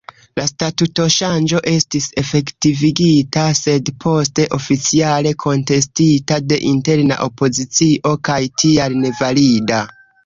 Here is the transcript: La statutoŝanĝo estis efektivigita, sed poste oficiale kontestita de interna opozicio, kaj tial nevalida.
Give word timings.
La 0.39 0.43
statutoŝanĝo 0.49 1.59
estis 1.71 2.07
efektivigita, 2.21 3.43
sed 3.59 3.91
poste 4.05 4.47
oficiale 4.59 5.35
kontestita 5.45 6.41
de 6.47 6.59
interna 6.73 7.19
opozicio, 7.31 8.15
kaj 8.31 8.41
tial 8.65 8.99
nevalida. 9.07 9.85